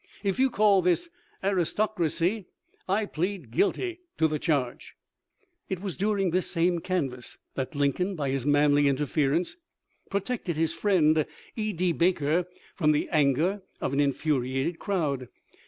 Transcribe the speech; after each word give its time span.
If 0.23 0.39
you 0.39 0.49
call 0.49 0.81
this 0.81 1.11
aristocracy 1.43 2.47
I 2.89 3.05
plead 3.05 3.51
guilty 3.51 3.99
to 4.17 4.27
the 4.27 4.39
charge." 4.39 4.95
* 5.33 5.69
It 5.69 5.79
was 5.79 5.95
during 5.95 6.31
this 6.31 6.49
same 6.49 6.79
canvass 6.79 7.37
that 7.53 7.75
Lincoln 7.75 8.15
by 8.15 8.31
his 8.31 8.43
manly 8.43 8.87
interference 8.87 9.57
protected 10.09 10.55
his 10.55 10.73
friend 10.73 11.27
E. 11.55 11.71
D. 11.71 11.91
Baker 11.91 12.47
from 12.73 12.93
the 12.93 13.09
anger 13.11 13.61
of 13.79 13.93
an 13.93 13.99
infuriated 13.99 14.79
cpwd. 14.79 15.27